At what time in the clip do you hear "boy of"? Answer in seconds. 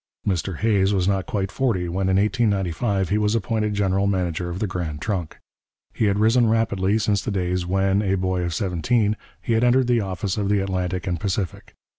8.15-8.55